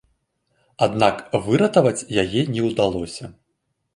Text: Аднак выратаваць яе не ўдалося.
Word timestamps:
Аднак 0.85 1.19
выратаваць 1.49 2.05
яе 2.23 2.41
не 2.55 2.65
ўдалося. 2.71 3.31